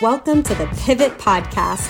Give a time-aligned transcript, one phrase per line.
[0.00, 1.86] Welcome to the Pivot Podcast.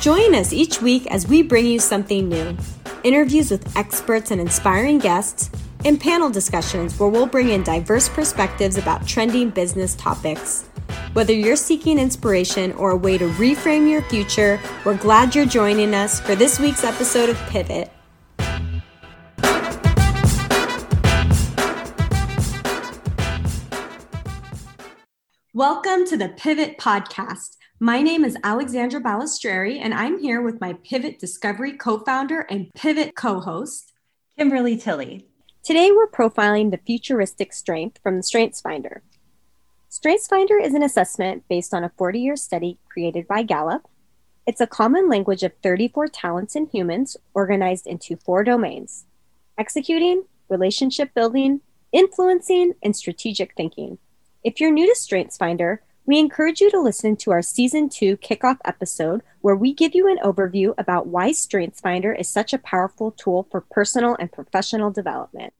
[0.00, 2.56] Join us each week as we bring you something new
[3.02, 5.50] interviews with experts and inspiring guests,
[5.84, 10.66] and panel discussions where we'll bring in diverse perspectives about trending business topics.
[11.14, 15.94] Whether you're seeking inspiration or a way to reframe your future, we're glad you're joining
[15.94, 17.90] us for this week's episode of Pivot.
[25.58, 27.56] Welcome to the Pivot Podcast.
[27.80, 32.72] My name is Alexandra Balistreri, and I'm here with my Pivot Discovery co founder and
[32.74, 33.92] Pivot co host,
[34.38, 35.26] Kimberly Tilley.
[35.64, 39.00] Today, we're profiling the futuristic strength from the StrengthsFinder.
[39.90, 43.88] StrengthsFinder is an assessment based on a 40 year study created by Gallup.
[44.46, 49.06] It's a common language of 34 talents in humans organized into four domains
[49.58, 53.98] executing, relationship building, influencing, and strategic thinking.
[54.44, 58.58] If you're new to StrengthsFinder, we encourage you to listen to our season two kickoff
[58.64, 63.48] episode where we give you an overview about why StrengthsFinder is such a powerful tool
[63.50, 65.52] for personal and professional development.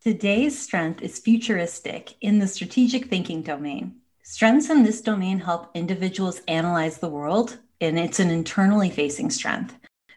[0.00, 3.96] Today's strength is futuristic in the strategic thinking domain.
[4.22, 9.74] Strengths in this domain help individuals analyze the world, and it's an internally facing strength.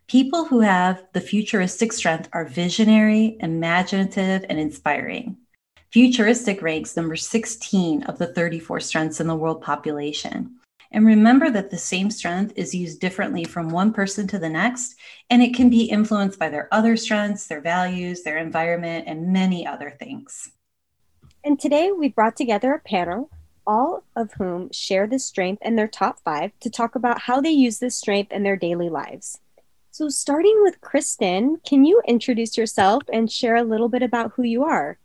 [0.08, 5.38] People who have the futuristic strength are visionary, imaginative, and inspiring.
[5.96, 10.54] Futuristic ranks number 16 of the 34 strengths in the world population.
[10.92, 14.96] And remember that the same strength is used differently from one person to the next,
[15.30, 19.66] and it can be influenced by their other strengths, their values, their environment, and many
[19.66, 20.52] other things.
[21.46, 23.30] And today we brought together a panel,
[23.66, 27.52] all of whom share this strength and their top five to talk about how they
[27.52, 29.40] use this strength in their daily lives.
[29.92, 34.44] So, starting with Kristen, can you introduce yourself and share a little bit about who
[34.44, 34.98] you are?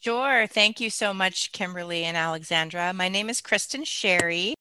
[0.00, 0.46] Sure.
[0.46, 2.94] Thank you so much, Kimberly and Alexandra.
[2.94, 4.54] My name is Kristen Sherry.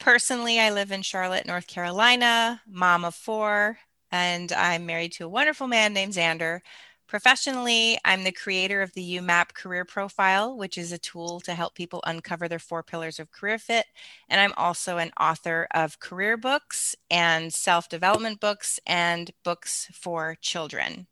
[0.00, 3.78] Personally, I live in Charlotte, North Carolina, mom of four,
[4.10, 6.58] and I'm married to a wonderful man named Xander.
[7.06, 11.76] Professionally, I'm the creator of the YouMap Career Profile, which is a tool to help
[11.76, 13.86] people uncover their four pillars of career fit.
[14.28, 20.36] And I'm also an author of career books and self development books and books for
[20.40, 21.06] children.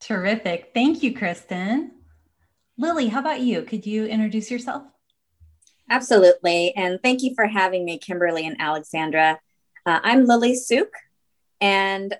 [0.00, 0.72] Terrific.
[0.74, 1.92] Thank you, Kristen.
[2.80, 3.62] Lily, how about you?
[3.62, 4.84] Could you introduce yourself?
[5.90, 6.72] Absolutely.
[6.76, 9.40] And thank you for having me, Kimberly and Alexandra.
[9.84, 10.86] Uh, I'm Lily Suk,
[11.60, 12.14] and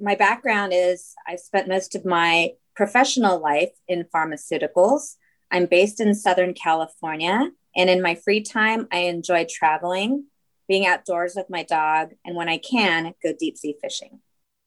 [0.00, 5.14] my background is I've spent most of my professional life in pharmaceuticals.
[5.52, 10.24] I'm based in Southern California, and in my free time, I enjoy traveling,
[10.66, 14.20] being outdoors with my dog, and when I can, go deep sea fishing.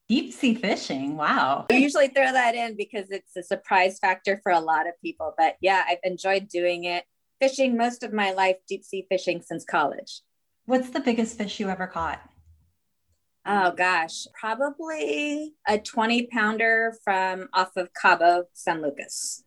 [0.10, 1.16] Deep sea fishing.
[1.16, 1.66] Wow.
[1.72, 5.34] I usually throw that in because it's a surprise factor for a lot of people.
[5.38, 7.06] But yeah, I've enjoyed doing it.
[7.40, 10.22] Fishing most of my life, deep sea fishing since college.
[10.66, 12.22] What's the biggest fish you ever caught?
[13.46, 19.44] Oh gosh, probably a 20 pounder from off of Cabo San Lucas.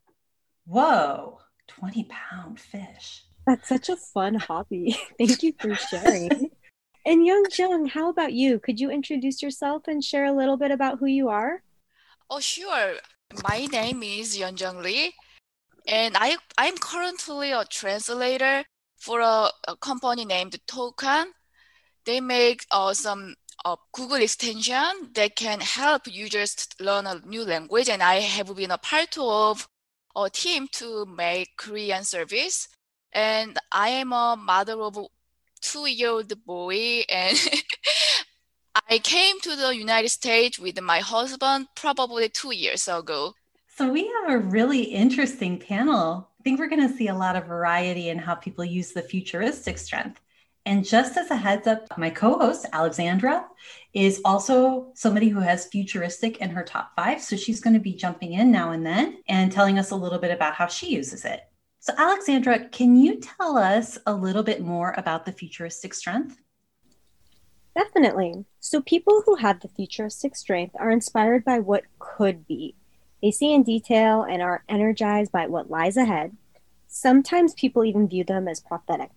[0.66, 1.38] Whoa,
[1.68, 3.24] 20 pound fish.
[3.46, 4.98] That's such a fun hobby.
[5.18, 6.50] Thank you for sharing.
[7.06, 8.58] And Young Jung, how about you?
[8.58, 11.62] Could you introduce yourself and share a little bit about who you are?
[12.28, 12.94] Oh, sure.
[13.48, 15.14] My name is Young Jung Lee,
[15.86, 18.64] and I, I'm currently a translator
[18.98, 21.30] for a, a company named Toucan.
[22.04, 27.88] They make uh, some uh, Google extension that can help users learn a new language,
[27.88, 29.68] and I have been a part of
[30.16, 32.66] a team to make Korean service.
[33.12, 34.98] And I am a mother of
[35.60, 37.38] two year old boy and
[38.88, 43.34] I came to the United States with my husband probably two years ago.
[43.68, 46.30] So we have a really interesting panel.
[46.38, 49.02] I think we're going to see a lot of variety in how people use the
[49.02, 50.20] futuristic strength.
[50.66, 53.46] And just as a heads up, my co host, Alexandra,
[53.94, 57.22] is also somebody who has futuristic in her top five.
[57.22, 60.18] So she's going to be jumping in now and then and telling us a little
[60.18, 61.40] bit about how she uses it.
[61.86, 66.36] So, Alexandra, can you tell us a little bit more about the futuristic strength?
[67.76, 68.44] Definitely.
[68.58, 72.74] So, people who have the futuristic strength are inspired by what could be.
[73.22, 76.36] They see in detail and are energized by what lies ahead.
[76.88, 79.12] Sometimes people even view them as prophetic.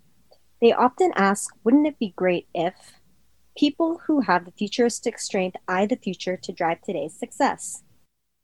[0.62, 2.75] They often ask, wouldn't it be great if?
[3.57, 7.81] People who have the futuristic strength eye the future to drive today's success.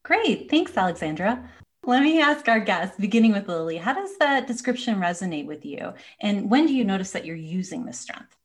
[0.02, 0.50] Great.
[0.50, 1.48] Thanks, Alexandra.
[1.88, 5.94] Let me ask our guest, beginning with Lily, how does that description resonate with you?
[6.20, 8.36] And when do you notice that you're using this strength?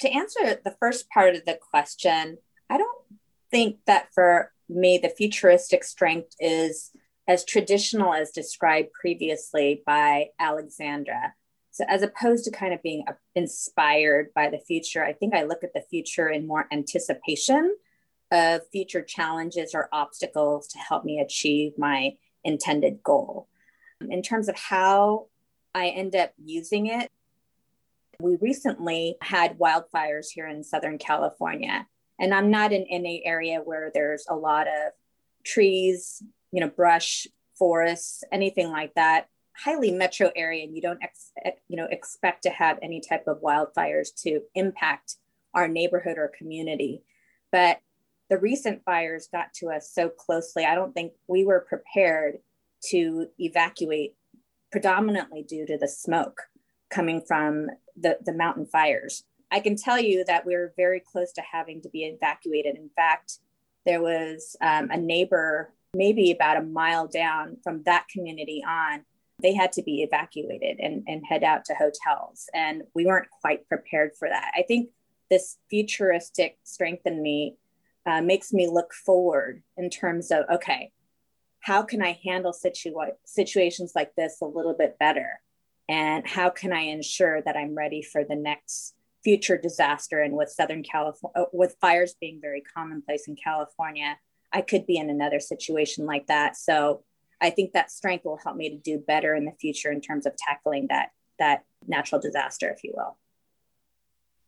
[0.00, 2.38] To answer the first part of the question,
[2.70, 2.98] I don't
[3.50, 6.92] think that for me, the futuristic strength is
[7.26, 11.34] as traditional as described previously by Alexandra.
[11.72, 13.04] So, as opposed to kind of being
[13.34, 17.74] inspired by the future, I think I look at the future in more anticipation
[18.30, 22.14] of future challenges or obstacles to help me achieve my
[22.44, 23.48] intended goal.
[24.00, 25.26] In terms of how
[25.74, 27.10] I end up using it,
[28.20, 31.86] we recently had wildfires here in Southern California,
[32.18, 34.92] and I'm not in any area where there's a lot of
[35.44, 37.26] trees, you know, brush,
[37.58, 39.28] forests, anything like that.
[39.56, 41.32] Highly metro area and you don't ex-
[41.68, 45.16] you know expect to have any type of wildfires to impact
[45.54, 47.02] our neighborhood or community.
[47.52, 47.78] But
[48.34, 52.38] the recent fires got to us so closely i don't think we were prepared
[52.82, 54.16] to evacuate
[54.72, 56.42] predominantly due to the smoke
[56.90, 59.22] coming from the, the mountain fires
[59.52, 62.90] i can tell you that we were very close to having to be evacuated in
[62.96, 63.38] fact
[63.86, 69.04] there was um, a neighbor maybe about a mile down from that community on
[69.42, 72.48] they had to be evacuated and, and head out to hotels.
[72.54, 74.52] And we weren't quite prepared for that.
[74.56, 74.90] I think
[75.28, 77.56] this futuristic strength in me
[78.06, 80.92] uh, makes me look forward in terms of, okay,
[81.60, 85.40] how can I handle situa- situations like this a little bit better?
[85.88, 90.20] And how can I ensure that I'm ready for the next future disaster?
[90.20, 94.18] And with Southern California, uh, with fires being very commonplace in California,
[94.52, 96.56] I could be in another situation like that.
[96.56, 97.04] So
[97.40, 100.26] I think that strength will help me to do better in the future in terms
[100.26, 103.16] of tackling that that natural disaster, if you will.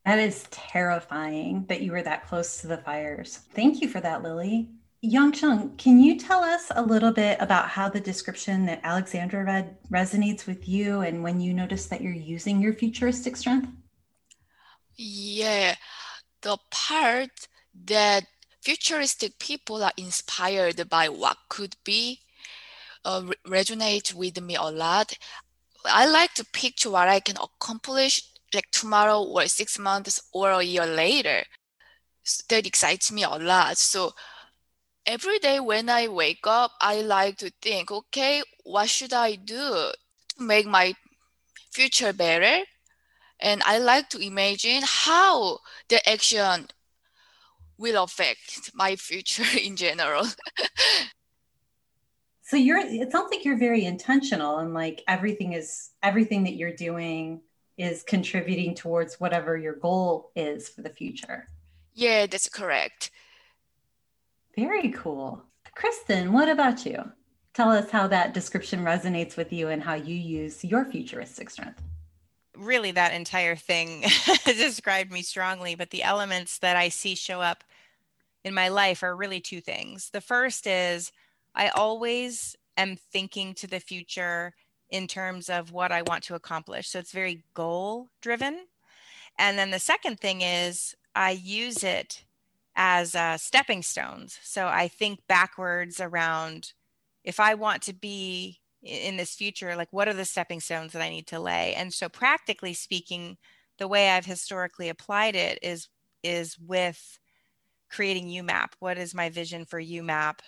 [0.07, 3.41] That is terrifying that you were that close to the fires.
[3.55, 4.71] Thank you for that, Lily.
[5.03, 9.45] Young Jung, can you tell us a little bit about how the description that Alexandra
[9.45, 13.69] read resonates with you and when you notice that you're using your futuristic strength?
[14.95, 15.75] Yeah,
[16.41, 17.49] the part
[17.87, 18.27] that
[18.63, 22.21] futuristic people are inspired by what could be
[23.05, 25.13] uh, resonate with me a lot.
[25.85, 28.23] I like to picture what I can accomplish
[28.57, 31.45] like tomorrow or six months or a year later.
[32.25, 33.79] So that excites me a lot.
[33.79, 34.13] So
[35.07, 39.57] every day when I wake up, I like to think, okay, what should I do
[39.57, 39.95] to
[40.41, 40.95] make my
[41.73, 42.65] future better?
[43.39, 46.69] And I like to imagine how the action
[47.79, 50.27] will affect my future in general.
[52.43, 56.75] so you're it sounds like you're very intentional and like everything is everything that you're
[56.75, 57.41] doing
[57.77, 61.47] is contributing towards whatever your goal is for the future.
[61.95, 63.11] Yeah that's correct.
[64.57, 65.43] Very cool.
[65.75, 67.13] Kristen what about you?
[67.55, 71.83] Tell us how that description resonates with you and how you use your futuristic strength.
[72.57, 74.05] Really that entire thing
[74.45, 77.65] described me strongly but the elements that i see show up
[78.47, 80.11] in my life are really two things.
[80.11, 81.11] The first is
[81.57, 84.55] I always am thinking to the future
[84.91, 86.89] in terms of what I want to accomplish.
[86.89, 88.67] So it's very goal driven.
[89.39, 92.25] And then the second thing is I use it
[92.77, 94.39] as uh, stepping stones.
[94.43, 96.73] So I think backwards around
[97.25, 101.03] if I want to be in this future, like what are the stepping stones that
[101.03, 101.75] I need to lay?
[101.75, 103.37] And so practically speaking,
[103.79, 105.89] the way I've historically applied it is
[106.23, 107.19] is with
[107.91, 108.71] creating YouMap.
[108.79, 110.39] What is my vision for YouMap?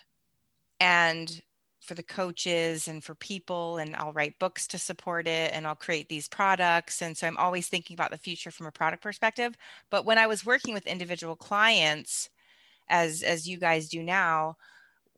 [0.80, 1.40] and
[1.88, 5.74] for the coaches and for people and I'll write books to support it and I'll
[5.74, 9.56] create these products and so I'm always thinking about the future from a product perspective.
[9.90, 12.30] But when I was working with individual clients
[12.90, 14.56] as as you guys do now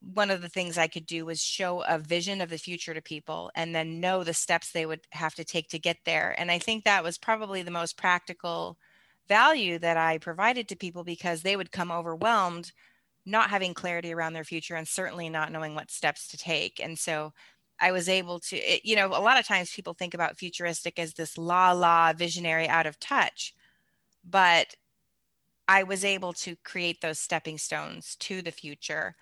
[0.00, 3.02] one of the things I could do was show a vision of the future to
[3.02, 6.34] people and then know the steps they would have to take to get there.
[6.38, 8.78] And I think that was probably the most practical
[9.28, 12.72] value that I provided to people because they would come overwhelmed
[13.26, 16.80] not having clarity around their future and certainly not knowing what steps to take.
[16.82, 17.32] And so
[17.80, 20.98] I was able to, it, you know, a lot of times people think about futuristic
[20.98, 23.54] as this la la visionary out of touch,
[24.28, 24.74] but
[25.68, 29.14] I was able to create those stepping stones to the future,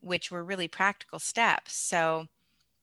[0.00, 1.74] which were really practical steps.
[1.74, 2.26] So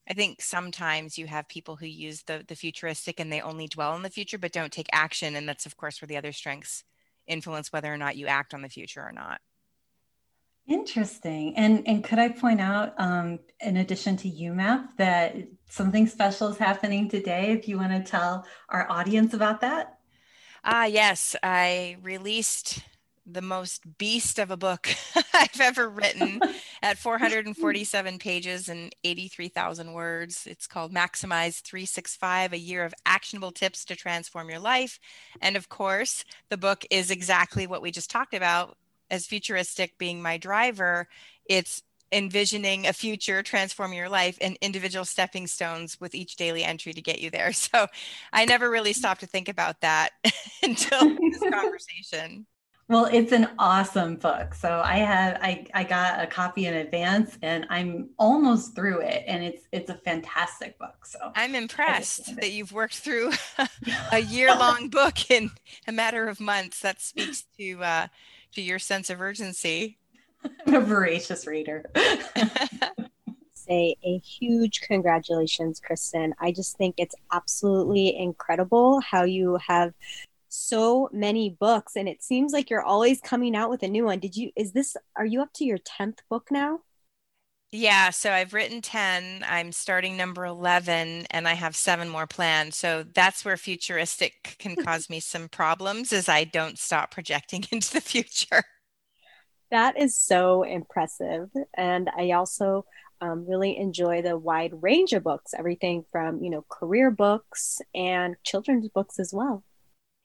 [0.09, 3.95] I think sometimes you have people who use the, the futuristic and they only dwell
[3.95, 5.35] in the future, but don't take action.
[5.35, 6.83] And that's, of course, where the other strengths
[7.27, 9.39] influence whether or not you act on the future or not.
[10.71, 11.53] Interesting.
[11.57, 15.35] And and could I point out, um, in addition to YouMap, that
[15.69, 17.51] something special is happening today?
[17.51, 19.97] If you want to tell our audience about that.
[20.63, 22.79] Ah, yes, I released
[23.25, 24.87] the most beast of a book
[25.33, 26.39] I've ever written
[26.81, 30.47] at 447 pages and 83,000 words.
[30.47, 34.99] It's called Maximize 365 A Year of Actionable Tips to Transform Your Life.
[35.41, 38.77] And of course, the book is exactly what we just talked about
[39.11, 41.07] as futuristic being my driver,
[41.45, 46.93] it's envisioning a future, transforming your life, and individual stepping stones with each daily entry
[46.93, 47.51] to get you there.
[47.71, 47.87] So
[48.33, 50.11] I never really stopped to think about that
[50.63, 52.47] until this conversation.
[52.89, 54.53] Well, it's an awesome book.
[54.53, 59.23] So I have I, I got a copy in advance and I'm almost through it
[59.27, 61.05] and it's it's a fantastic book.
[61.05, 63.31] So I'm impressed that you've worked through
[64.11, 65.51] a year-long book in
[65.87, 66.81] a matter of months.
[66.81, 68.07] That speaks to uh,
[68.53, 69.97] to your sense of urgency.
[70.65, 71.85] I'm a voracious reader.
[73.53, 76.33] Say a huge congratulations, Kristen.
[76.39, 79.93] I just think it's absolutely incredible how you have
[80.49, 84.19] so many books and it seems like you're always coming out with a new one.
[84.19, 86.81] Did you is this are you up to your 10th book now?
[87.73, 89.45] Yeah, so I've written 10.
[89.47, 92.73] I'm starting number 11 and I have seven more planned.
[92.73, 97.93] So that's where futuristic can cause me some problems as I don't stop projecting into
[97.93, 98.63] the future.
[99.69, 101.49] That is so impressive.
[101.77, 102.85] And I also
[103.21, 108.35] um, really enjoy the wide range of books, everything from, you know, career books and
[108.43, 109.63] children's books as well.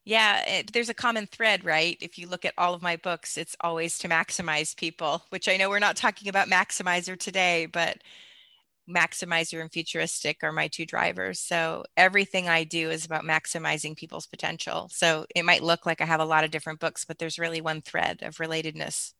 [0.06, 1.98] Yeah, it, there's a common thread, right?
[2.00, 5.56] If you look at all of my books, it's always to maximize people, which I
[5.56, 7.98] know we're not talking about maximizer today, but
[8.88, 11.40] maximizer and futuristic are my two drivers.
[11.40, 14.88] So everything I do is about maximizing people's potential.
[14.92, 17.60] So it might look like I have a lot of different books, but there's really
[17.60, 19.12] one thread of relatedness.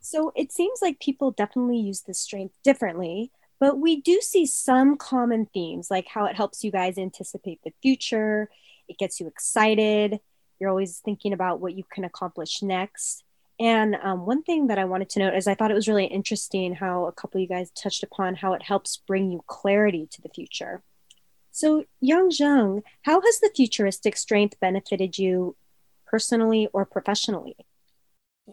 [0.00, 3.30] So it seems like people definitely use this strength differently,
[3.60, 7.72] but we do see some common themes, like how it helps you guys anticipate the
[7.80, 8.50] future
[8.92, 10.20] it gets you excited.
[10.58, 13.24] You're always thinking about what you can accomplish next.
[13.58, 16.06] And um, one thing that I wanted to note is I thought it was really
[16.06, 20.08] interesting how a couple of you guys touched upon how it helps bring you clarity
[20.12, 20.82] to the future.
[21.50, 25.56] So, Young Jung, how has the futuristic strength benefited you
[26.06, 27.56] personally or professionally?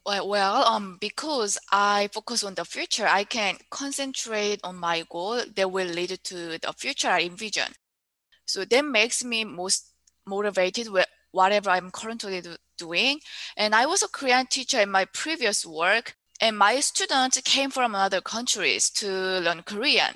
[0.05, 5.71] Well, um, because I focus on the future, I can concentrate on my goal that
[5.71, 7.73] will lead to the future I envision.
[8.45, 9.88] So that makes me most
[10.29, 13.19] motivated with whatever I'm currently do- doing.
[13.57, 17.95] And I was a Korean teacher in my previous work, and my students came from
[17.95, 20.15] other countries to learn Korean.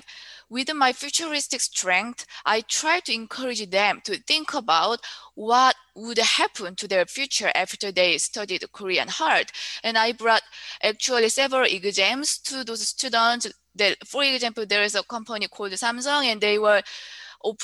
[0.50, 5.00] With my futuristic strength, I try to encourage them to think about
[5.34, 9.50] what would happen to their future after they studied Korean hard.
[9.82, 10.42] And I brought
[10.82, 13.48] actually several exams to those students.
[13.76, 16.82] That, for example, there is a company called Samsung, and they were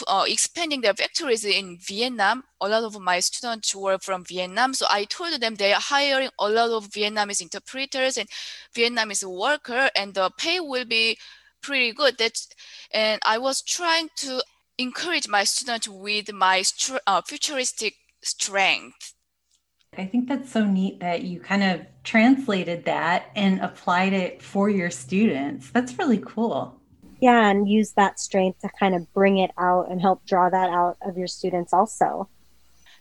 [0.07, 2.45] uh, expanding their factories in Vietnam.
[2.61, 6.31] A lot of my students were from Vietnam, so I told them they are hiring
[6.39, 8.29] a lot of Vietnamese interpreters and
[8.75, 11.19] Vietnamese worker, and the pay will be
[11.63, 12.19] pretty good.
[12.19, 12.49] That's
[12.93, 14.43] and I was trying to
[14.79, 16.63] encourage my students with my
[17.07, 19.15] uh, futuristic strength.
[19.99, 24.71] I think that's so neat that you kind of translated that and applied it for
[24.71, 25.71] your students.
[25.71, 26.80] That's really cool
[27.21, 30.71] yeah and use that strength to kind of bring it out and help draw that
[30.71, 32.29] out of your students also.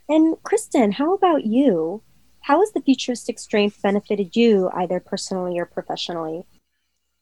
[0.08, 2.02] And kristen how about you?
[2.42, 6.46] How has the futuristic strength benefited you either personally or professionally?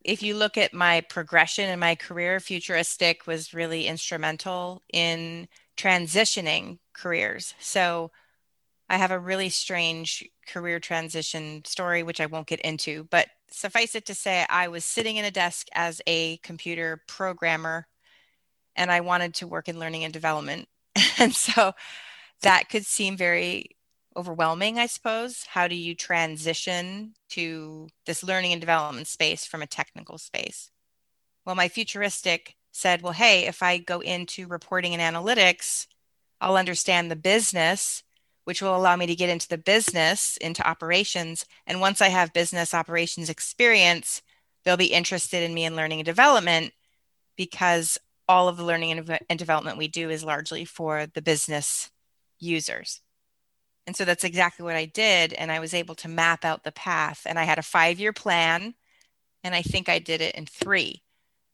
[0.03, 6.79] If you look at my progression in my career futuristic was really instrumental in transitioning
[6.93, 7.53] careers.
[7.59, 8.11] So
[8.89, 13.95] I have a really strange career transition story, which I won't get into, but suffice
[13.95, 17.87] it to say, I was sitting in a desk as a computer programmer
[18.75, 20.67] and I wanted to work in learning and development.
[21.17, 21.73] and so
[22.41, 23.75] that could seem very
[24.15, 25.45] overwhelming, I suppose.
[25.49, 30.71] How do you transition to this learning and development space from a technical space?
[31.45, 35.87] Well, my futuristic said, well, hey, if I go into reporting and analytics,
[36.39, 38.03] I'll understand the business
[38.47, 41.45] which will allow me to get into the business, into operations.
[41.65, 44.21] And once I have business operations experience,
[44.63, 46.71] they'll be interested in me in learning and development
[47.35, 51.91] because all of the learning and, development we do is largely for the business
[52.39, 53.01] users.
[53.85, 55.33] And so that's exactly what I did.
[55.33, 57.23] And I was able to map out the path.
[57.25, 58.75] And I had a five year plan,
[59.43, 61.03] and I think I did it in three.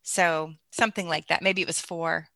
[0.03, 1.41] So something like that.
[1.41, 2.27] Maybe it was four.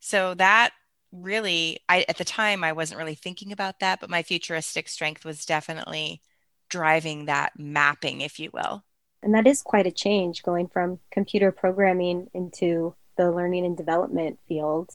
[0.00, 0.74] So that
[1.12, 5.24] really i at the time i wasn't really thinking about that but my futuristic strength
[5.24, 6.22] was definitely
[6.72, 8.82] driving that mapping if you will.
[9.22, 14.40] And that is quite a change going from computer programming into the learning and development
[14.48, 14.90] field.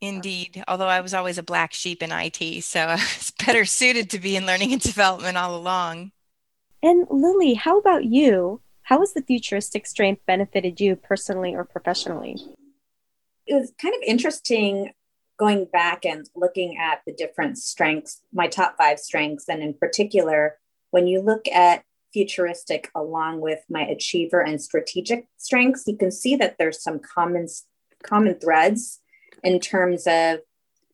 [0.00, 4.10] Indeed although i was always a black sheep in it so i was better suited
[4.10, 6.10] to be in learning and development all along.
[6.82, 8.60] And lily how about you?
[8.82, 12.36] How has the futuristic strength benefited you personally or professionally?
[13.46, 14.92] It was kind of interesting
[15.42, 20.56] going back and looking at the different strengths, my top five strengths, and in particular,
[20.92, 21.82] when you look at
[22.12, 27.48] futuristic along with my achiever and strategic strengths, you can see that there's some common
[28.04, 29.00] common threads
[29.42, 30.38] in terms of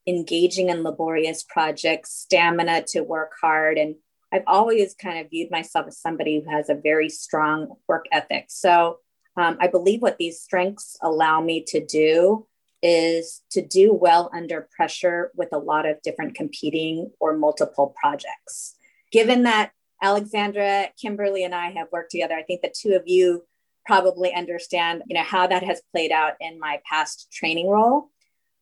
[0.06, 3.96] engaging in laborious projects, stamina to work hard, and
[4.32, 8.46] I've always kind of viewed myself as somebody who has a very strong work ethic.
[8.48, 9.00] So
[9.36, 12.46] um, I believe what these strengths allow me to do
[12.82, 18.76] is to do well under pressure with a lot of different competing or multiple projects.
[19.10, 23.44] Given that Alexandra, Kimberly, and I have worked together, I think the two of you
[23.84, 28.10] probably understand, you know, how that has played out in my past training role.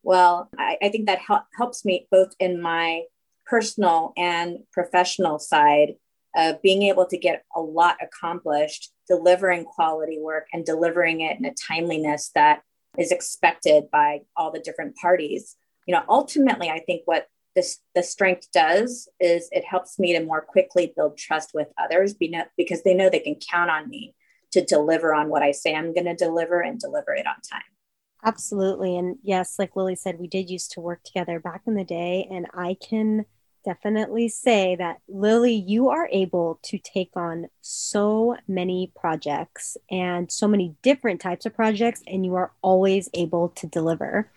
[0.02, 3.02] Well, I, I think that hel- helps me both in my
[3.44, 5.94] personal and professional side
[6.36, 11.44] of being able to get a lot accomplished, delivering quality work and delivering it in
[11.44, 12.62] a timeliness that
[12.98, 15.56] is expected by all the different parties.
[15.86, 20.24] You know, ultimately, I think what this the strength does is it helps me to
[20.24, 24.14] more quickly build trust with others because they know they can count on me
[24.52, 27.62] to deliver on what I say I'm going to deliver and deliver it on time.
[28.24, 28.96] Absolutely.
[28.96, 32.26] And yes, like Lily said, we did used to work together back in the day.
[32.30, 33.24] And I can
[33.66, 40.46] definitely say that Lily, you are able to take on so many projects and so
[40.46, 44.30] many different types of projects, and you are always able to deliver.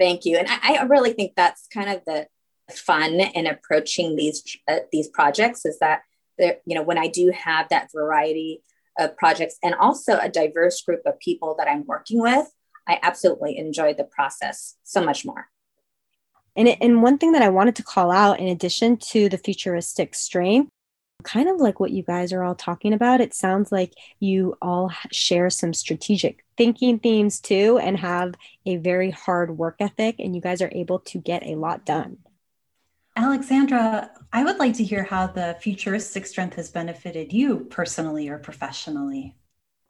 [0.00, 0.38] Thank you.
[0.38, 2.26] And I, I really think that's kind of the
[2.74, 6.02] fun in approaching these uh, these projects is that
[6.38, 8.62] you know, when I do have that variety
[8.98, 12.46] of projects and also a diverse group of people that I'm working with,
[12.88, 15.48] I absolutely enjoy the process so much more.
[16.60, 19.38] And, it, and one thing that I wanted to call out, in addition to the
[19.38, 20.68] futuristic strength,
[21.22, 24.92] kind of like what you guys are all talking about, it sounds like you all
[25.10, 28.34] share some strategic thinking themes too, and have
[28.66, 32.18] a very hard work ethic, and you guys are able to get a lot done.
[33.16, 38.36] Alexandra, I would like to hear how the futuristic strength has benefited you personally or
[38.36, 39.34] professionally.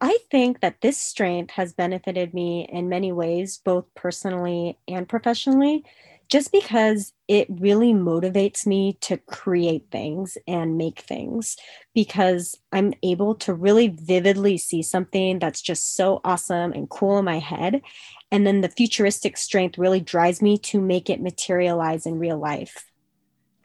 [0.00, 5.84] I think that this strength has benefited me in many ways, both personally and professionally
[6.30, 11.56] just because it really motivates me to create things and make things
[11.92, 17.24] because I'm able to really vividly see something that's just so awesome and cool in
[17.24, 17.82] my head.
[18.30, 22.86] And then the futuristic strength really drives me to make it materialize in real life.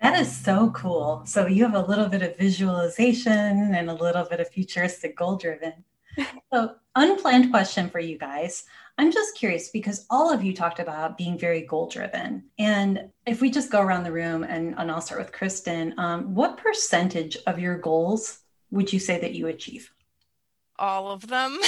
[0.01, 1.21] That is so cool.
[1.25, 5.37] So you have a little bit of visualization and a little bit of futuristic goal
[5.37, 5.73] driven.
[6.53, 8.63] So, unplanned question for you guys.
[8.97, 12.45] I'm just curious because all of you talked about being very goal driven.
[12.57, 16.33] And if we just go around the room and, and I'll start with Kristen, um,
[16.33, 18.39] what percentage of your goals
[18.71, 19.91] would you say that you achieve?
[20.79, 21.57] All of them.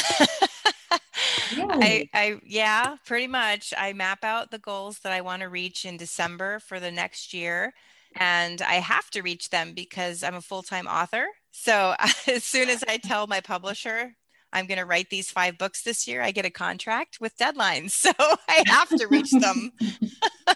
[1.51, 3.73] I, I, yeah, pretty much.
[3.77, 7.33] I map out the goals that I want to reach in December for the next
[7.33, 7.73] year.
[8.15, 11.25] And I have to reach them because I'm a full time author.
[11.51, 11.95] So
[12.27, 14.15] as soon as I tell my publisher
[14.53, 17.91] I'm going to write these five books this year, I get a contract with deadlines.
[18.07, 18.13] So
[18.47, 19.71] I have to reach them.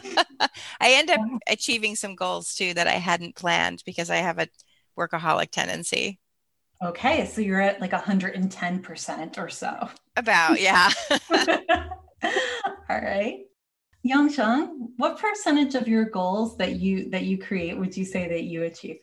[0.79, 4.47] I end up achieving some goals too that I hadn't planned because I have a
[4.97, 6.19] workaholic tendency.
[6.83, 9.89] Okay, so you're at like 110% or so.
[10.15, 10.91] About, yeah.
[12.89, 13.39] All right.
[14.03, 18.27] Young Jung, what percentage of your goals that you that you create would you say
[18.29, 18.97] that you achieve?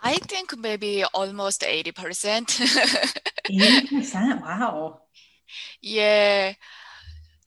[0.00, 3.20] I think maybe almost 80%.
[3.50, 4.42] 80%.
[4.42, 5.02] Wow.
[5.80, 6.54] Yeah.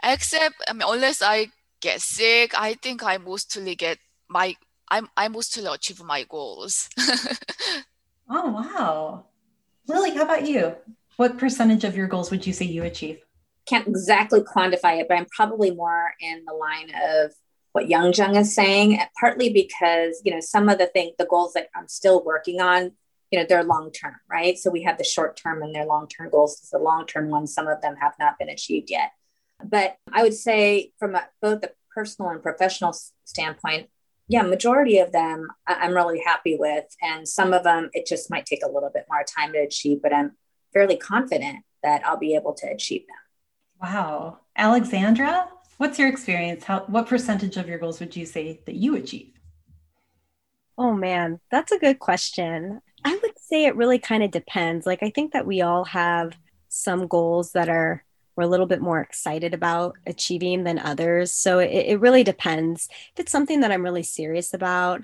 [0.03, 1.47] Except I mean unless I
[1.81, 3.97] get sick, I think I mostly get
[4.29, 4.55] my
[4.89, 6.89] I'm I mostly achieve my goals.
[8.29, 9.25] oh wow.
[9.87, 10.75] Lily, how about you?
[11.17, 13.19] What percentage of your goals would you say you achieve?
[13.67, 17.33] Can't exactly quantify it, but I'm probably more in the line of
[17.71, 21.53] what Young Jung is saying, partly because, you know, some of the thing, the goals
[21.53, 22.93] that I'm still working on,
[23.31, 24.57] you know, they're long term, right?
[24.57, 26.67] So we have the short term and their long term goals.
[26.71, 29.11] The long term ones, some of them have not been achieved yet.
[29.63, 33.89] But I would say, from a, both the personal and professional standpoint,
[34.27, 38.45] yeah, majority of them I'm really happy with, and some of them it just might
[38.45, 40.01] take a little bit more time to achieve.
[40.01, 40.33] But I'm
[40.73, 43.17] fairly confident that I'll be able to achieve them.
[43.81, 46.65] Wow, Alexandra, What's your experience?
[46.65, 49.31] How what percentage of your goals would you say that you achieve?
[50.77, 52.81] Oh man, that's a good question.
[53.49, 54.85] Say it really kind of depends.
[54.85, 58.03] Like I think that we all have some goals that are
[58.35, 61.33] we're a little bit more excited about achieving than others.
[61.33, 62.87] So it, it really depends.
[63.13, 65.03] If it's something that I'm really serious about,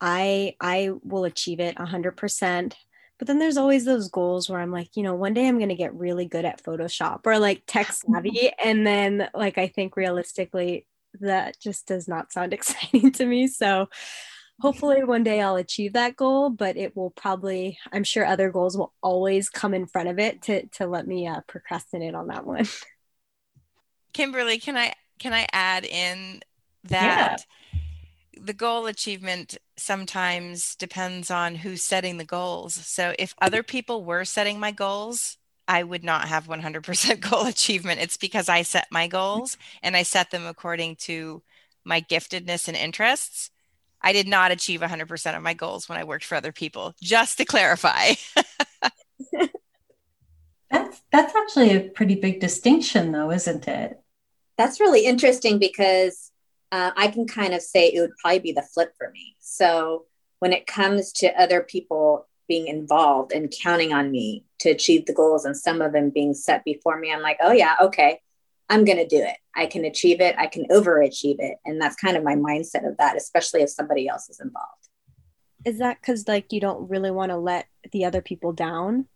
[0.00, 2.74] I I will achieve it 100%.
[3.18, 5.70] But then there's always those goals where I'm like, you know, one day I'm going
[5.70, 8.52] to get really good at Photoshop or like tech savvy.
[8.64, 10.86] and then, like, I think realistically,
[11.20, 13.48] that just does not sound exciting to me.
[13.48, 13.88] So
[14.60, 18.76] hopefully one day I'll achieve that goal, but it will probably, I'm sure other goals
[18.76, 22.46] will always come in front of it to, to let me uh, procrastinate on that
[22.46, 22.66] one.
[24.12, 26.40] Kimberly, can I, can I add in
[26.84, 27.80] that yeah.
[28.40, 32.74] the goal achievement sometimes depends on who's setting the goals.
[32.74, 35.36] So if other people were setting my goals,
[35.68, 38.00] I would not have 100% goal achievement.
[38.00, 41.42] It's because I set my goals and I set them according to
[41.84, 43.50] my giftedness and interests.
[44.00, 47.38] I did not achieve 100% of my goals when I worked for other people, just
[47.38, 48.14] to clarify.
[50.70, 54.00] that's that's actually a pretty big distinction though, isn't it?
[54.56, 56.30] That's really interesting because
[56.72, 59.36] uh, I can kind of say it would probably be the flip for me.
[59.40, 60.04] So
[60.40, 65.12] when it comes to other people being involved and counting on me to achieve the
[65.12, 68.20] goals and some of them being set before me, I'm like, oh yeah, okay,
[68.68, 69.36] I'm going to do it.
[69.54, 70.34] I can achieve it.
[70.38, 71.58] I can overachieve it.
[71.64, 74.88] And that's kind of my mindset of that, especially if somebody else is involved.
[75.64, 79.06] Is that because, like, you don't really want to let the other people down?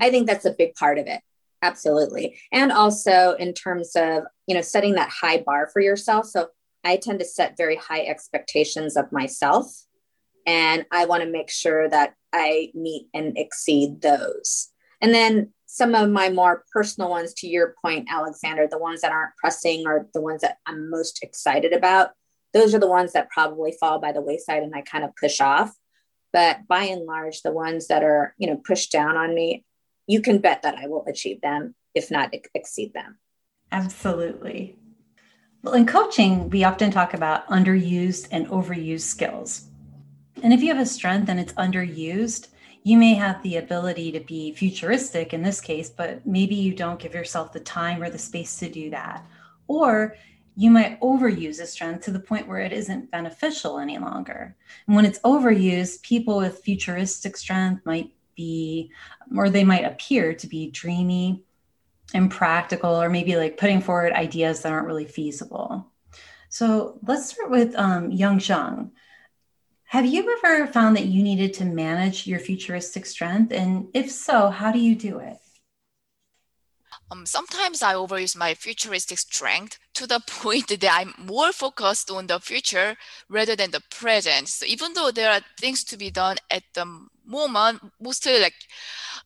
[0.00, 1.20] I think that's a big part of it.
[1.62, 2.38] Absolutely.
[2.52, 6.26] And also in terms of, you know, setting that high bar for yourself.
[6.26, 6.48] So
[6.84, 9.66] I tend to set very high expectations of myself.
[10.46, 14.70] And I want to make sure that I meet and exceed those.
[15.02, 19.12] And then some of my more personal ones, to your point, Alexander, the ones that
[19.12, 22.10] aren't pressing or the ones that I'm most excited about,
[22.52, 25.40] those are the ones that probably fall by the wayside and I kind of push
[25.40, 25.72] off.
[26.32, 29.64] But by and large, the ones that are, you know, pushed down on me,
[30.08, 33.18] you can bet that I will achieve them, if not ex- exceed them.
[33.70, 34.76] Absolutely.
[35.62, 39.68] Well, in coaching, we often talk about underused and overused skills.
[40.42, 42.48] And if you have a strength and it's underused,
[42.82, 46.98] you may have the ability to be futuristic in this case, but maybe you don't
[46.98, 49.24] give yourself the time or the space to do that.
[49.66, 50.16] Or
[50.56, 54.56] you might overuse a strength to the point where it isn't beneficial any longer.
[54.86, 58.90] And when it's overused, people with futuristic strength might be,
[59.36, 61.44] or they might appear to be dreamy,
[62.14, 65.86] impractical, or maybe like putting forward ideas that aren't really feasible.
[66.48, 68.90] So let's start with um, Zhang.
[69.90, 73.52] Have you ever found that you needed to manage your futuristic strength?
[73.52, 75.36] And if so, how do you do it?
[77.10, 82.28] Um, sometimes I overuse my futuristic strength to the point that I'm more focused on
[82.28, 82.94] the future
[83.28, 84.46] rather than the present.
[84.46, 86.86] So even though there are things to be done at the
[87.26, 88.54] moment, mostly like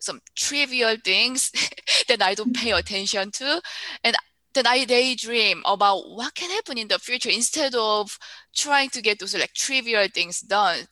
[0.00, 1.52] some trivial things
[2.08, 3.60] that I don't pay attention to,
[4.02, 4.16] and
[4.54, 8.18] then I daydream about what can happen in the future instead of
[8.54, 10.86] trying to get those like trivial things done.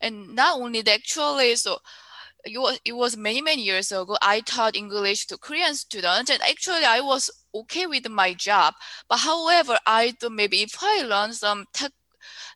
[0.00, 1.78] And not only that, actually, so
[2.44, 7.00] it was, many, many years ago, I taught English to Korean students, and actually I
[7.00, 8.74] was okay with my job.
[9.08, 11.92] But however, I thought maybe if I learn some tech,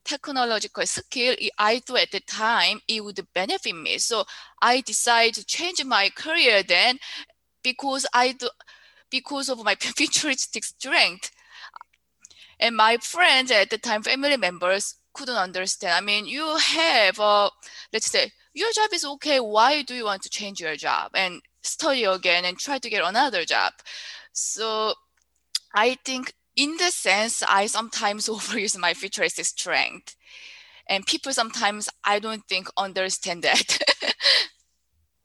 [0.04, 3.98] technological skill, I thought at the time it would benefit me.
[3.98, 4.24] So
[4.60, 6.98] I decided to change my career then
[7.62, 8.48] because I do,
[9.12, 11.30] because of my futuristic strength.
[12.58, 15.94] And my friends at the time, family members, couldn't understand.
[15.94, 17.50] I mean, you have, uh,
[17.92, 19.40] let's say, your job is okay.
[19.40, 23.04] Why do you want to change your job and study again and try to get
[23.04, 23.74] another job?
[24.32, 24.94] So
[25.74, 30.16] I think in the sense, I sometimes overuse my futuristic strength.
[30.88, 33.78] And people sometimes, I don't think, understand that.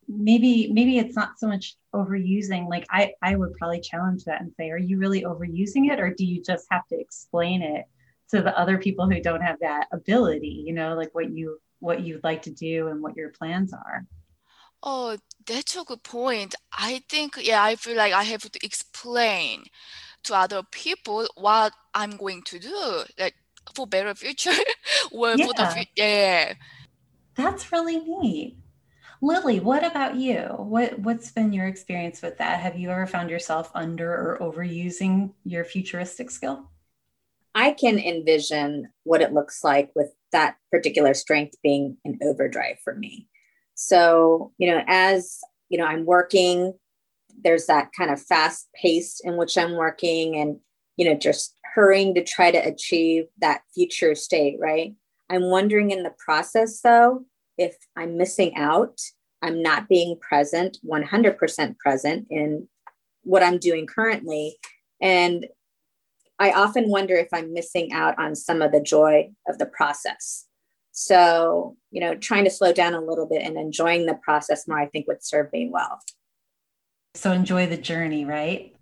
[0.08, 4.54] maybe maybe it's not so much overusing like i i would probably challenge that and
[4.58, 7.86] say are you really overusing it or do you just have to explain it
[8.30, 12.02] to the other people who don't have that ability you know like what you what
[12.02, 14.06] you'd like to do and what your plans are?
[14.84, 16.56] Oh that's a good point.
[16.72, 19.64] I think yeah i feel like i have to explain
[20.24, 23.36] to other people what i'm going to do like
[23.74, 24.52] for better future
[25.12, 25.46] or yeah.
[25.46, 26.54] for the future yeah.
[27.36, 28.58] That's really neat
[29.22, 30.42] Lily, what about you?
[30.58, 32.60] What what's been your experience with that?
[32.60, 36.70] Have you ever found yourself under or overusing your futuristic skill?
[37.56, 42.94] I can envision what it looks like with that particular strength being an overdrive for
[42.94, 43.28] me.
[43.74, 46.74] So, you know, as you know, I'm working,
[47.44, 50.60] there's that kind of fast pace in which I'm working and,
[50.96, 54.96] you know, just hurrying to try to achieve that future state, right?
[55.30, 57.26] I'm wondering in the process though,
[57.58, 59.00] if I'm missing out,
[59.42, 62.68] I'm not being present, 100% present in
[63.24, 64.58] what I'm doing currently.
[65.02, 65.46] And
[66.40, 70.46] I often wonder if I'm missing out on some of the joy of the process.
[70.92, 74.80] So, you know, trying to slow down a little bit and enjoying the process more,
[74.80, 76.00] I think would serve me well.
[77.16, 78.76] So enjoy the journey, right?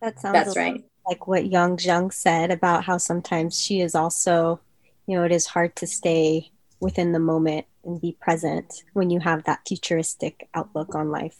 [0.00, 0.84] That sounds That's right.
[1.06, 4.60] like what Young Jung said about how sometimes she is also,
[5.06, 9.20] you know, it is hard to stay within the moment and be present when you
[9.20, 11.38] have that futuristic outlook on life.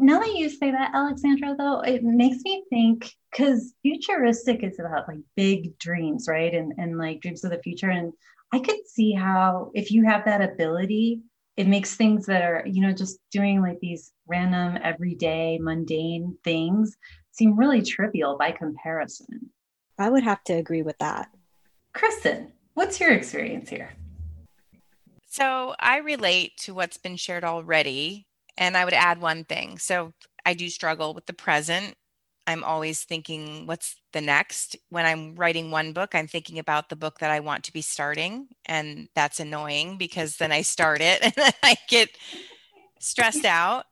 [0.00, 5.06] Now that you say that, Alexandra, though, it makes me think because futuristic is about
[5.08, 6.52] like big dreams, right?
[6.52, 7.90] And, and like dreams of the future.
[7.90, 8.12] And
[8.52, 11.20] I could see how if you have that ability,
[11.56, 16.96] it makes things that are, you know, just doing like these random, everyday, mundane things
[17.30, 19.50] seem really trivial by comparison.
[19.98, 21.30] I would have to agree with that.
[21.92, 23.92] Kristen, what's your experience here?
[25.34, 29.78] So I relate to what's been shared already, and I would add one thing.
[29.78, 30.12] So
[30.46, 31.96] I do struggle with the present.
[32.46, 34.76] I'm always thinking, what's the next?
[34.90, 37.80] When I'm writing one book, I'm thinking about the book that I want to be
[37.80, 38.46] starting.
[38.66, 42.10] And that's annoying because then I start it and I get
[43.00, 43.86] stressed out.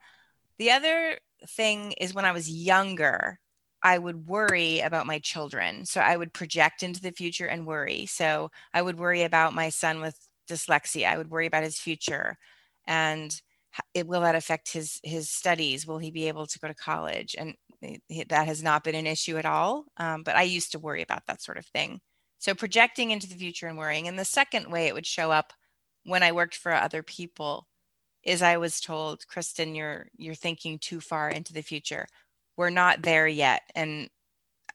[0.59, 3.41] The other thing is when I was younger,
[3.83, 5.87] I would worry about my children.
[5.87, 8.07] So I would project into the future and worry.
[8.07, 10.17] So I would worry about my son with
[10.53, 11.07] dyslexia.
[11.07, 12.37] I would worry about his future
[12.87, 13.41] and
[13.95, 15.87] it will that affect his his studies?
[15.87, 17.35] Will he be able to go to college?
[17.39, 17.55] And
[18.29, 21.27] that has not been an issue at all um, but i used to worry about
[21.27, 22.01] that sort of thing.
[22.39, 25.53] So projecting into the future and worrying and the second way it would show up
[26.05, 27.67] when i worked for other people
[28.23, 32.07] is i was told kristen you're you're thinking too far into the future.
[32.57, 34.09] We're not there yet and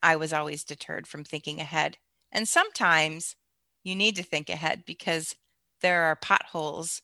[0.04, 1.98] i was always deterred from thinking ahead.
[2.32, 3.36] And sometimes
[3.84, 5.36] you need to think ahead because
[5.82, 7.02] there are potholes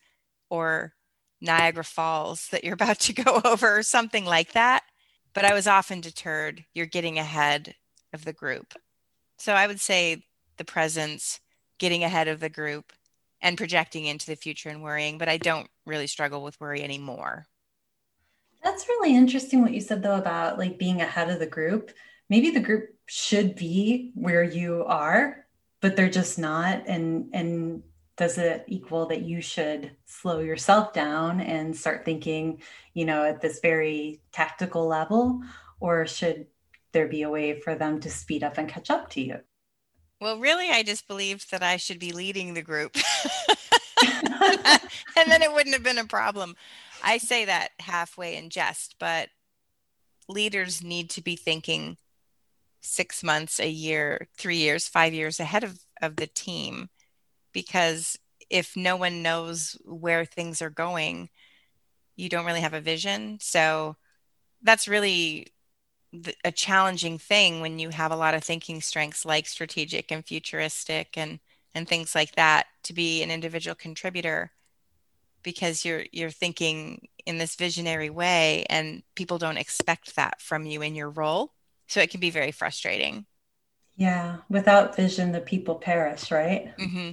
[0.50, 0.94] or
[1.42, 4.84] Niagara Falls that you're about to go over or something like that.
[5.34, 6.64] But I was often deterred.
[6.74, 7.76] You're getting ahead
[8.14, 8.74] of the group.
[9.38, 10.26] So I would say
[10.58, 11.40] the presence,
[11.80, 12.94] getting ahead of the group,
[13.42, 15.18] and projecting into the future and worrying.
[15.18, 17.48] But I don't really struggle with worry anymore.
[18.64, 21.92] That's really interesting what you said though about like being ahead of the group.
[22.30, 25.46] Maybe the group should be where you are,
[25.82, 26.84] but they're just not.
[26.88, 27.84] And and
[28.16, 32.62] does it equal that you should slow yourself down and start thinking,
[32.94, 35.42] you know, at this very tactical level?
[35.80, 36.48] Or should
[36.92, 39.40] there be a way for them to speed up and catch up to you?
[40.22, 42.96] Well, really, I just believed that I should be leading the group.
[45.18, 46.56] and then it wouldn't have been a problem.
[47.04, 49.30] I say that halfway in jest, but
[50.30, 51.98] leaders need to be thinking
[52.82, 56.90] six months, a year, three years, five years ahead of, of the team
[57.54, 58.18] because
[58.50, 61.30] if no one knows where things are going,
[62.16, 63.38] you don't really have a vision.
[63.42, 63.96] So
[64.62, 65.48] that's really
[66.44, 71.18] a challenging thing when you have a lot of thinking strengths like strategic and futuristic
[71.18, 71.40] and
[71.76, 74.52] and things like that to be an individual contributor
[75.42, 80.82] because you're you're thinking in this visionary way and people don't expect that from you
[80.82, 81.54] in your role
[81.88, 83.26] so it can be very frustrating
[83.96, 87.12] yeah without vision the people perish right mm-hmm.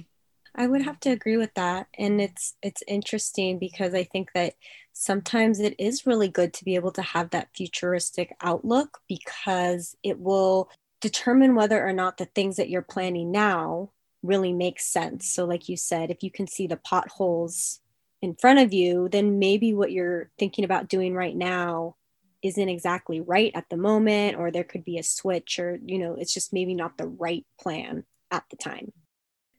[0.55, 1.87] I would have to agree with that.
[1.97, 4.55] And it's it's interesting because I think that
[4.93, 10.19] sometimes it is really good to be able to have that futuristic outlook because it
[10.19, 13.91] will determine whether or not the things that you're planning now
[14.23, 15.27] really make sense.
[15.29, 17.79] So like you said, if you can see the potholes
[18.21, 21.95] in front of you, then maybe what you're thinking about doing right now
[22.43, 26.15] isn't exactly right at the moment or there could be a switch or you know,
[26.19, 28.91] it's just maybe not the right plan at the time.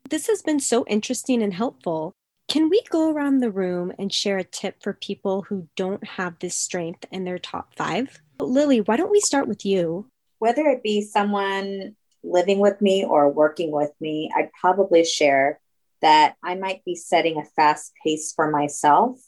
[0.09, 2.13] This has been so interesting and helpful.
[2.49, 6.39] Can we go around the room and share a tip for people who don't have
[6.39, 8.21] this strength in their top five?
[8.41, 10.07] Lily, why don't we start with you?
[10.39, 15.61] Whether it be someone living with me or working with me, I'd probably share
[16.03, 19.21] that I might be setting a fast pace for myself,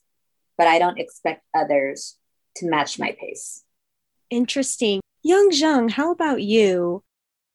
[0.59, 2.19] but I don't expect others
[2.57, 3.65] to match my pace.
[4.29, 5.01] Interesting.
[5.23, 7.03] Young Jung, how about you?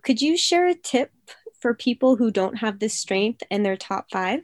[0.03, 1.11] Could you share a tip
[1.59, 4.41] for people who don't have this strength in their top five?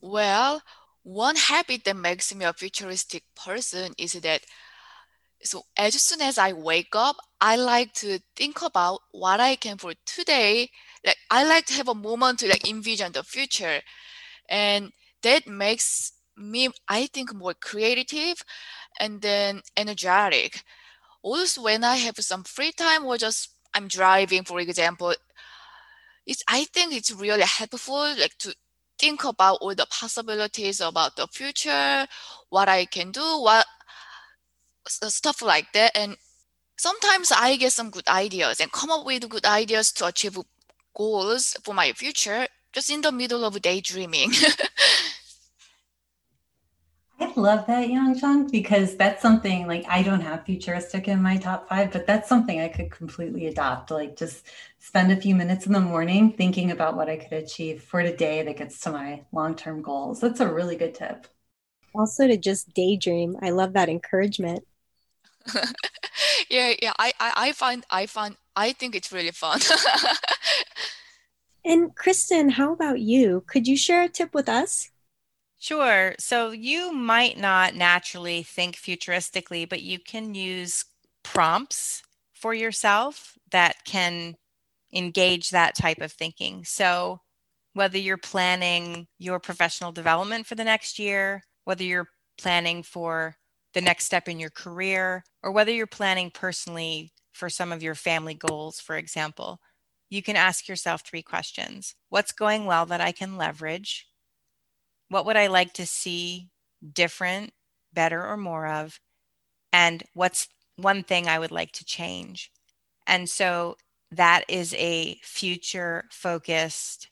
[0.00, 0.62] Well,
[1.02, 4.42] one habit that makes me a futuristic person is that
[5.42, 9.78] so as soon as I wake up, I like to think about what I can
[9.78, 10.70] for today.
[11.04, 13.80] Like I like to have a moment to like envision the future.
[14.48, 18.42] And that makes me, I think, more creative
[18.98, 20.62] and then energetic.
[21.22, 25.14] Also, when I have some free time or just I'm driving, for example,
[26.30, 28.54] it's I think it's really helpful like to
[28.98, 32.06] think about all the possibilities about the future,
[32.50, 33.66] what I can do, what
[35.02, 35.96] uh, stuff like that.
[35.96, 36.16] And
[36.76, 40.38] sometimes I get some good ideas and come up with good ideas to achieve
[40.94, 44.30] goals for my future just in the middle of daydreaming.
[47.20, 51.68] I love that, Yang because that's something like I don't have futuristic in my top
[51.68, 53.90] five, but that's something I could completely adopt.
[53.90, 54.46] Like just
[54.90, 58.42] spend a few minutes in the morning thinking about what I could achieve for today
[58.42, 60.20] that gets to my long term goals.
[60.20, 61.28] That's a really good tip.
[61.94, 63.36] Also, to just daydream.
[63.40, 64.64] I love that encouragement.
[66.50, 66.92] yeah, yeah.
[66.98, 69.60] I, I, I find, I find, I think it's really fun.
[71.64, 73.44] and Kristen, how about you?
[73.46, 74.90] Could you share a tip with us?
[75.60, 76.16] Sure.
[76.18, 80.84] So you might not naturally think futuristically, but you can use
[81.22, 84.34] prompts for yourself that can
[84.92, 86.64] engage that type of thinking.
[86.64, 87.20] So
[87.74, 93.36] whether you're planning your professional development for the next year, whether you're planning for
[93.74, 97.94] the next step in your career, or whether you're planning personally for some of your
[97.94, 99.60] family goals, for example,
[100.08, 104.08] you can ask yourself three questions What's going well that I can leverage?
[105.08, 106.50] What would I like to see
[106.92, 107.52] different,
[107.92, 108.98] better, or more of?
[109.72, 112.50] And what's one thing I would like to change?
[113.06, 113.76] And so
[114.12, 117.08] that is a future focused,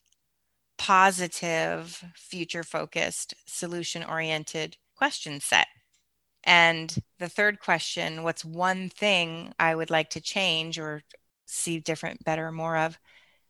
[0.77, 5.67] positive, future focused, solution oriented question set.
[6.45, 11.03] And the third question, what's one thing I would like to change or
[11.47, 12.99] see different, better, more of,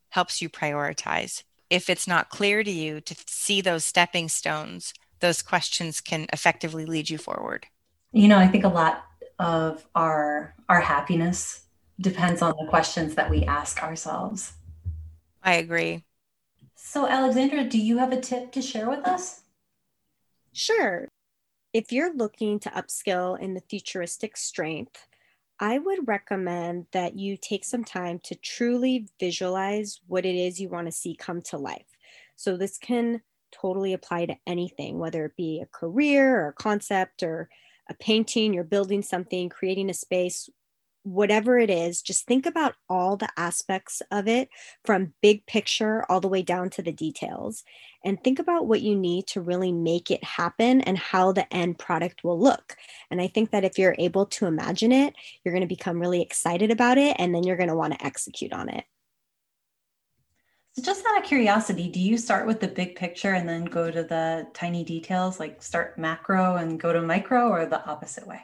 [0.09, 5.41] helps you prioritize if it's not clear to you to see those stepping stones, those
[5.41, 7.67] questions can effectively lead you forward.
[8.11, 9.05] You know, I think a lot
[9.37, 11.61] of our our happiness
[11.99, 14.53] depends on the questions that we ask ourselves.
[15.43, 16.03] I agree.
[16.75, 19.41] So, Alexandra, do you have a tip to share with us?
[20.53, 21.07] Sure.
[21.73, 25.07] If you're looking to upskill in the futuristic strength,
[25.59, 30.69] I would recommend that you take some time to truly visualize what it is you
[30.69, 31.97] want to see come to life.
[32.35, 37.23] So, this can totally apply to anything, whether it be a career or a concept
[37.23, 37.49] or
[37.89, 40.49] a painting, you're building something, creating a space,
[41.09, 44.49] whatever it is, just think about all the aspects of it
[44.85, 47.63] from big picture all the way down to the details.
[48.05, 51.79] And think about what you need to really make it happen and how the end
[51.79, 52.77] product will look.
[53.09, 56.21] And I think that if you're able to imagine it, you're going to become really
[56.21, 58.85] excited about it and then you're going to want to execute on it.
[60.73, 63.89] So, just out of curiosity, do you start with the big picture and then go
[63.89, 68.41] to the tiny details, like start macro and go to micro, or the opposite way?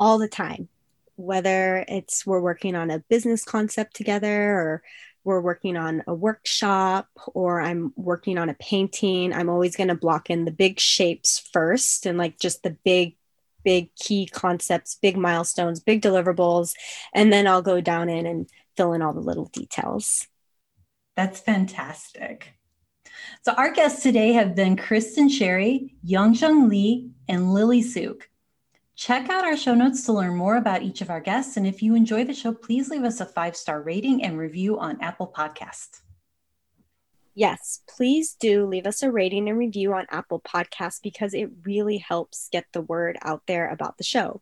[0.00, 0.68] All the time
[1.16, 4.82] whether it's we're working on a business concept together or
[5.24, 9.94] we're working on a workshop or I'm working on a painting, I'm always going to
[9.94, 13.16] block in the big shapes first and like just the big,
[13.64, 16.74] big key concepts, big milestones, big deliverables.
[17.12, 20.28] And then I'll go down in and fill in all the little details.
[21.16, 22.52] That's fantastic.
[23.42, 28.28] So, our guests today have been Kristen Sherry, Young Jung Lee, and Lily Suk.
[28.96, 31.58] Check out our show notes to learn more about each of our guests.
[31.58, 34.78] And if you enjoy the show, please leave us a five star rating and review
[34.78, 36.00] on Apple Podcast.
[37.34, 41.98] Yes, please do leave us a rating and review on Apple Podcasts because it really
[41.98, 44.40] helps get the word out there about the show.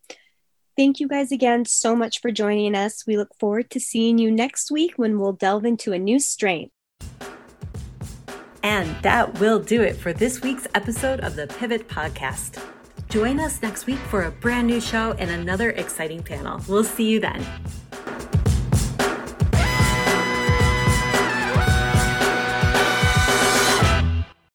[0.77, 3.05] Thank you guys again so much for joining us.
[3.05, 6.73] We look forward to seeing you next week when we'll delve into a new strength.
[8.63, 12.63] And that will do it for this week's episode of the Pivot Podcast.
[13.15, 16.61] Join us next week for a brand new show and another exciting panel.
[16.67, 17.47] We'll see you then.